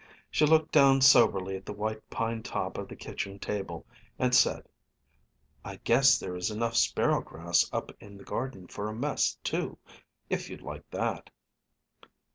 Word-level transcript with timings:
She 0.31 0.47
looked 0.47 0.71
down 0.71 1.01
soberly 1.01 1.55
at 1.55 1.63
the 1.67 1.73
white 1.73 2.01
pine 2.09 2.41
top 2.41 2.79
of 2.79 2.87
the 2.87 2.95
kitchen 2.95 3.37
table 3.37 3.85
and 4.17 4.33
said, 4.33 4.67
"I 5.63 5.75
guess 5.83 6.17
there 6.17 6.35
is 6.35 6.49
enough 6.49 6.75
sparrow 6.75 7.21
grass 7.21 7.69
up 7.71 7.91
in 7.99 8.17
the 8.17 8.23
garden 8.23 8.65
for 8.65 8.89
a 8.89 8.95
mess, 8.95 9.37
too, 9.43 9.77
if 10.27 10.49
you'd 10.49 10.63
like 10.63 10.89
that." 10.89 11.29